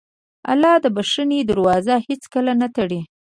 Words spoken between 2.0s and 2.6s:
هېڅکله